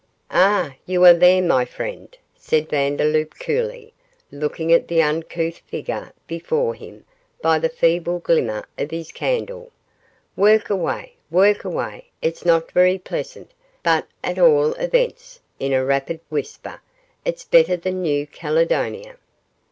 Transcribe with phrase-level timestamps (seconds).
[0.31, 0.73] "Ah!
[0.87, 3.93] you are there, my friend," said Vandeloup, coolly,
[4.31, 7.05] looking at the uncouth figure before him
[7.39, 9.71] by the feeble glimmer of his candle;
[10.35, 13.51] "work away, work away; it's not very pleasant,
[13.83, 16.81] but at all events," in a rapid whisper,
[17.23, 19.17] "it's better than New Caledonia."